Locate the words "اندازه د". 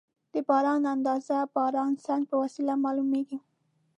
0.95-1.49